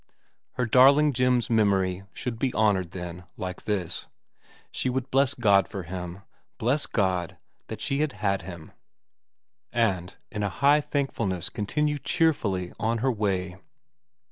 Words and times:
Her 0.53 0.65
darling 0.65 1.13
Jim's 1.13 1.47
memory 1.47 2.05
should 2.11 2.39
be 2.39 2.51
honoured, 2.55 2.89
then, 2.89 3.25
like 3.37 3.65
this: 3.65 4.07
she 4.71 4.89
would 4.89 5.11
bless 5.11 5.35
God 5.35 5.67
for 5.67 5.83
him, 5.83 6.23
bless 6.57 6.87
God 6.87 7.37
that 7.67 7.81
she 7.81 7.99
had 7.99 8.13
had 8.13 8.41
him, 8.41 8.71
and 9.71 10.07
vn 10.31 10.39
VERA 10.39 10.41
69 10.41 10.41
in 10.41 10.43
a 10.43 10.49
high 10.49 10.81
thankfulness 10.81 11.49
continue 11.49 11.97
cheerfully 11.99 12.73
on 12.79 12.97
her 12.97 13.11
way. 13.11 13.57